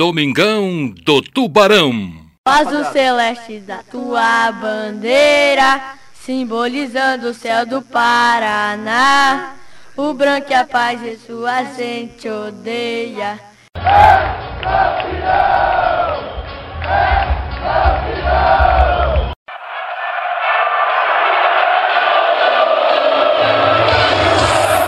[0.00, 2.10] Domingão do Tubarão.
[2.48, 5.78] Faz o celeste da tua bandeira,
[6.14, 9.56] simbolizando o céu do Paraná.
[9.94, 13.38] O branco e a paz e sua gente odeia.
[13.76, 13.80] É!
[13.82, 14.80] É!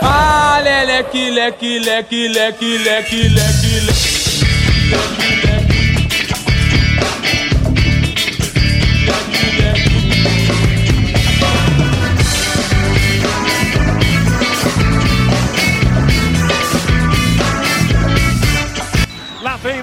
[0.01, 4.22] Ah, leque, leque, leque, leque, leque, leque, leque.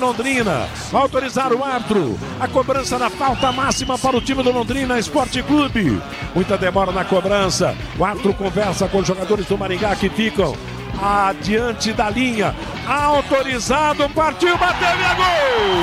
[0.10, 0.68] Londrina.
[0.92, 2.18] Autorizar o árbitro.
[2.40, 6.02] A cobrança da falta máxima para o time do Londrina Esporte Clube.
[6.34, 7.76] Muita demora na cobrança.
[7.98, 10.56] O árbitro conversa com os jogadores do Maringá que ficam
[11.02, 12.56] adiante da linha.
[12.88, 15.82] Autorizado, partiu, bateu e é gol!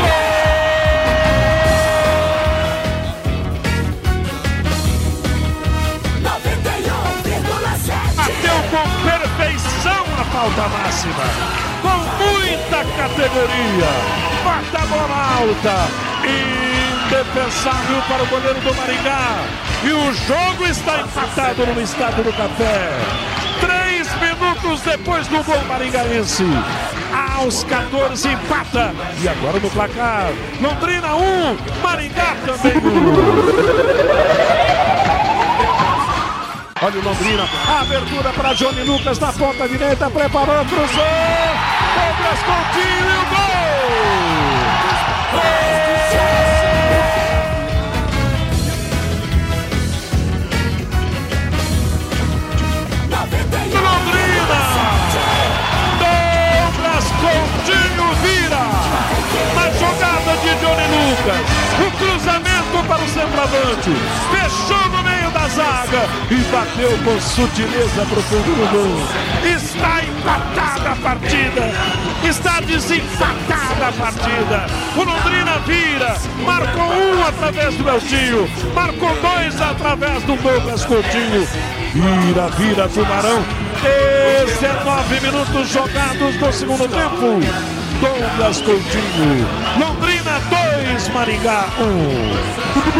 [0.00, 0.32] Gol!
[8.16, 13.90] Bateu com perfeição a falta máxima com muita categoria.
[14.44, 15.76] Bata a bola alta.
[16.24, 19.44] Indefensável para o goleiro do Maringá.
[19.84, 23.41] E o jogo está empatado no estádio do Café.
[24.22, 26.44] Minutos depois do gol maringaense.
[27.36, 28.94] Aos 14 empata.
[29.20, 30.32] E agora no placar.
[30.60, 32.82] Londrina 1, um, Maringá também 1.
[36.84, 37.44] Olha o Londrina,
[37.80, 41.04] abertura para Johnny Lucas na ponta direita, preparou, cruzou,
[41.94, 43.52] Douglas Coutinho e o gol!
[45.32, 46.51] Londrina!
[61.80, 63.90] O cruzamento para o centroavante,
[64.30, 69.54] fechou no meio da zaga e bateu com sutileza para o fundo do gol.
[69.54, 71.72] Está empatada a partida,
[72.22, 74.66] está desempatada a partida.
[74.96, 81.48] O Londrina vira, marcou um através do Eltinho, marcou dois através do Douglas Coutinho.
[81.94, 83.44] Vira, vira, Tubarão.
[83.82, 87.40] 19 minutos jogados no segundo tempo.
[88.00, 89.46] Douglas Coutinho.
[89.78, 90.01] Londrina
[91.02, 91.82] 2, Maringá 1.
[91.82, 92.92] Um.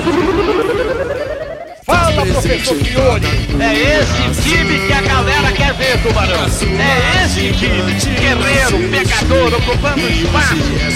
[1.85, 3.27] Fala, professor Fiore.
[3.61, 6.45] É esse time que a galera quer ver, Tubarão.
[6.45, 10.55] É esse time, guerreiro, pecador, ocupando espaço.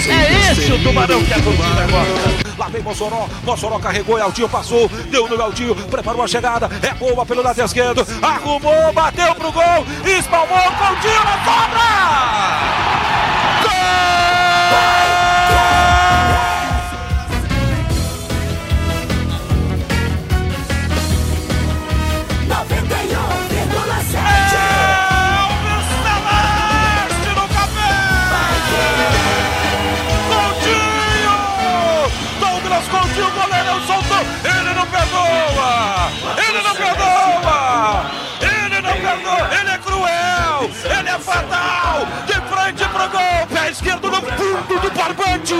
[0.09, 2.57] É esse o Tubarão que a torcida gosta.
[2.57, 7.25] Lá vem Mossoró, Mossoró carregou, Altinho passou, deu no Altinho, preparou a chegada, é boa
[7.25, 12.87] pelo lado esquerdo, arrumou, bateu pro gol, espalmou, Coutinho na sobra!
[13.69, 14.26] Ele
[44.69, 45.53] no do barbante!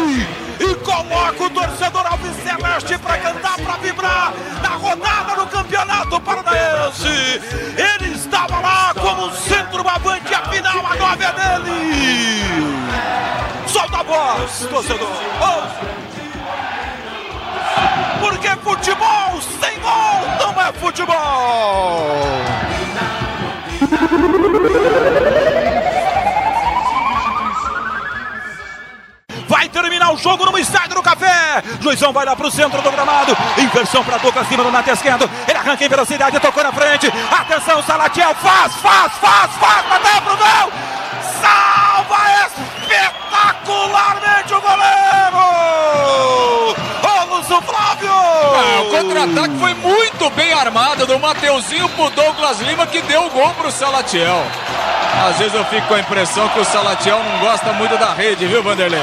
[0.60, 7.42] E coloca o torcedor Alves Celeste pra cantar, pra vibrar na rodada do Campeonato Paranaense!
[7.78, 12.44] Ele estava lá como centroavante, a final a nove é dele!
[13.68, 15.08] Solta a voz, torcedor!
[18.20, 22.18] Porque futebol sem gol não é futebol!
[30.18, 31.64] o jogo no estádio do Café.
[31.80, 33.38] Juizão vai lá pro centro do gramado.
[33.58, 35.30] Inversão para Douglas Lima no lado esquerdo.
[35.48, 37.14] Ele arranca em velocidade, tocou na frente.
[37.32, 38.34] Atenção, Salatiel.
[38.36, 39.86] Faz, faz, faz, faz.
[39.88, 40.72] Bateu pro gol.
[41.40, 45.38] Salva espetacularmente o goleiro.
[47.04, 48.12] Ô, Lúcio Flávio.
[48.12, 53.30] Ah, o contra-ataque foi muito bem armado do Mateuzinho pro Douglas Lima que deu o
[53.30, 54.44] gol pro Salatiel.
[55.30, 58.46] Às vezes eu fico com a impressão que o Salatiel não gosta muito da rede,
[58.46, 59.00] viu, Vanderlei?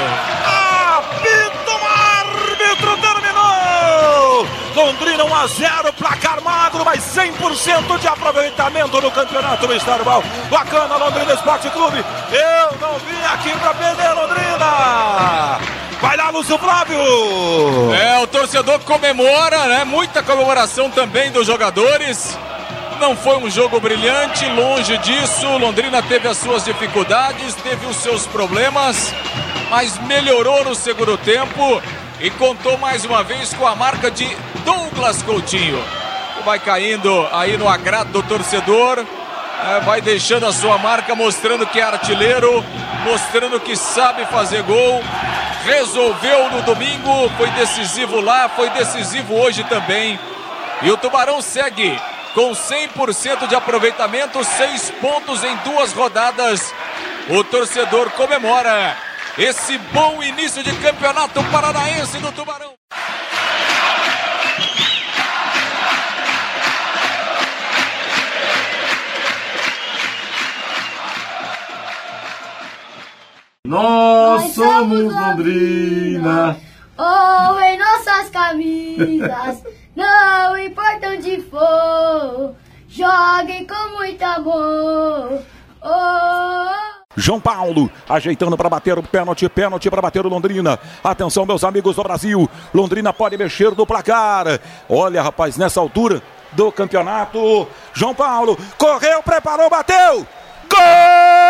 [4.75, 10.21] Londrina 1 a 0, placar magro, mas 100% de aproveitamento no campeonato estadual.
[10.49, 12.03] Bacana, Londrina Esporte Clube.
[12.29, 15.59] Eu não vim aqui para perder, Londrina!
[16.01, 16.99] Vai lá, Lúcio Flávio!
[17.93, 19.85] É, o torcedor comemora, né?
[19.85, 22.37] Muita comemoração também dos jogadores.
[22.99, 25.47] Não foi um jogo brilhante, longe disso.
[25.57, 29.13] Londrina teve as suas dificuldades, teve os seus problemas,
[29.69, 31.81] mas melhorou no segundo tempo
[32.19, 34.25] e contou mais uma vez com a marca de
[34.65, 35.81] Douglas Coutinho.
[36.43, 41.79] Vai caindo aí no agrado do torcedor, é, vai deixando a sua marca, mostrando que
[41.79, 42.63] é artilheiro,
[43.05, 45.01] mostrando que sabe fazer gol.
[45.63, 50.19] Resolveu no domingo, foi decisivo lá, foi decisivo hoje também.
[50.81, 51.97] E o Tubarão segue
[52.33, 56.73] com 100% de aproveitamento, seis pontos em duas rodadas.
[57.29, 58.95] O torcedor comemora
[59.37, 62.73] esse bom início de campeonato paranaense do Tubarão.
[73.65, 76.55] Nós somos Londrina.
[76.97, 79.63] Oh, em nossas camisas,
[79.95, 82.55] não importa onde for,
[82.87, 85.41] joguem com muito amor.
[85.81, 86.95] Oh.
[87.17, 90.77] João Paulo ajeitando para bater o pênalti, pênalti para bater o Londrina.
[91.03, 92.47] Atenção, meus amigos do Brasil.
[92.71, 94.59] Londrina pode mexer no placar.
[94.87, 96.21] Olha, rapaz, nessa altura
[96.51, 100.27] do campeonato, João Paulo correu, preparou, bateu.
[100.69, 101.44] Gol!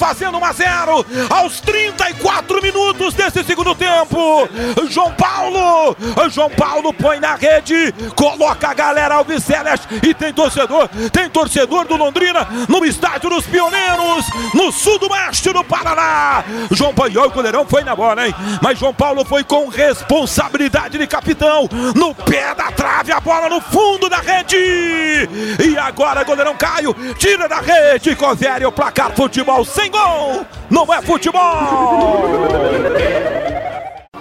[0.00, 4.48] Fazendo 1 a 0 aos 34 minutos desse segundo tempo.
[4.88, 5.94] João Paulo,
[6.30, 11.86] João Paulo põe na rede, coloca a galera Alves Celeste e tem torcedor, tem torcedor
[11.86, 14.24] do Londrina no estádio dos Pioneiros,
[14.54, 16.44] no sul do oeste do Paraná.
[16.70, 18.34] João Paulo, o goleirão foi na bola, hein?
[18.62, 23.60] Mas João Paulo foi com responsabilidade de capitão, no pé da trave, a bola no
[23.60, 24.56] fundo da rede.
[25.62, 30.46] E agora goleirão Caio tira da rede, confere o placar futebol sem gol.
[30.70, 32.24] Não é futebol.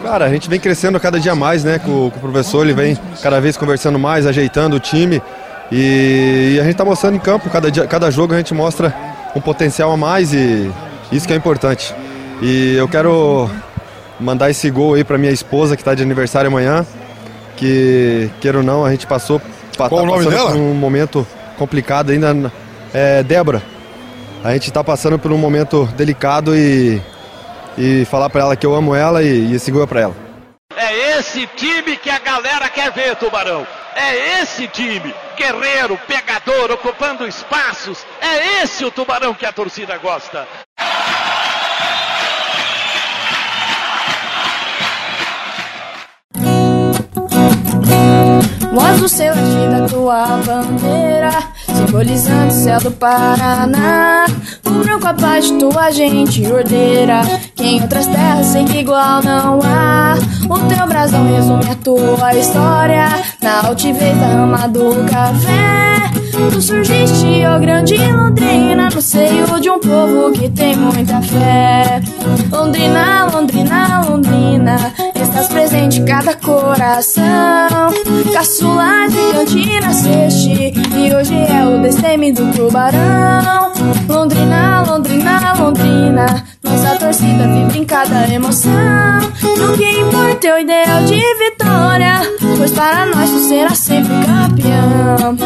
[0.03, 1.79] Cara, a gente vem crescendo cada dia mais, né?
[1.79, 5.21] Com, com o professor, ele vem cada vez conversando mais, ajeitando o time.
[5.71, 8.93] E, e a gente está mostrando em campo, cada, dia, cada jogo a gente mostra
[9.35, 10.71] um potencial a mais e
[11.11, 11.93] isso que é importante.
[12.41, 13.49] E eu quero
[14.19, 16.85] mandar esse gol aí para minha esposa que está de aniversário amanhã.
[17.57, 19.41] Que, queira ou não, a gente passou,
[19.75, 20.51] Qual o nome dela?
[20.51, 21.27] por um momento
[21.57, 22.51] complicado ainda.
[22.93, 23.61] É Débora.
[24.43, 27.01] A gente está passando por um momento delicado e,
[27.77, 30.15] e falar para ela que eu amo ela e, e gol é para ela.
[30.77, 33.67] É esse time que a galera quer ver, Tubarão.
[33.95, 38.05] É esse time, guerreiro, pegador, ocupando espaços.
[38.21, 40.47] É esse o Tubarão que a torcida gosta.
[48.71, 54.25] O azul celeste da tua bandeira Simbolizando o céu do Paraná.
[54.65, 57.21] O branco a paz de tua gente ordeira.
[57.55, 60.15] Que em outras terras sem igual não há.
[60.49, 63.07] O teu brasão resume a tua história.
[63.41, 65.89] Na altivez da rama do café
[66.51, 72.01] Tu surgiste, ó grande Londrina No seio de um povo que tem muita fé.
[72.51, 73.18] Londrina
[75.91, 77.23] Em cada coração.
[78.31, 83.73] Caçula gigante nasceste E hoje é o destemido tubarão.
[84.07, 89.19] Londrina, Londrina, Londrina Nossa torcida vibra em cada emoção.
[89.41, 92.21] E o que importa é o ideal de vitória
[92.57, 95.37] Pois para nós tu serás sempre campeão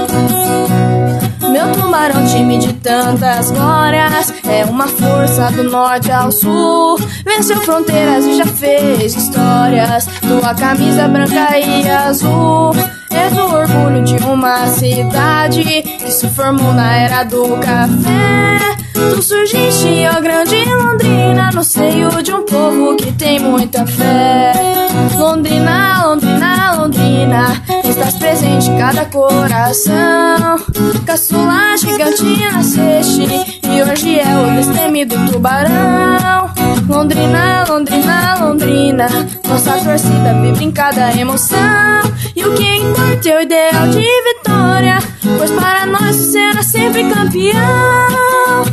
[1.54, 6.98] meu tubarão, time de tantas glórias, é uma força do norte ao sul.
[7.24, 10.08] Venceu fronteiras e já fez histórias.
[10.22, 12.74] Tua camisa branca e azul.
[13.12, 18.83] És o orgulho de uma cidade que se formou na era do café.
[18.94, 24.54] Tu surgiste, ó grande Londrina, no seio de um povo que tem muita fé.
[25.18, 30.58] Londrina, Londrina, Londrina, estás presente em cada coração.
[31.06, 33.24] Caçula gigante nasceste,
[33.64, 36.52] e hoje é o destemido tubarão.
[36.88, 37.93] Londrina, Londrina,
[39.48, 41.60] Nossa torcida vibra em cada emoção.
[42.36, 44.98] E o que importa é o ideal de vitória,
[45.38, 48.64] pois para nós será sempre campeão.